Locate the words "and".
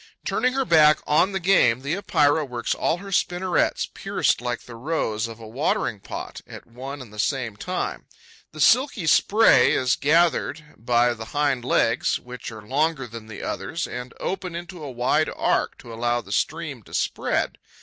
7.03-7.13, 13.85-14.11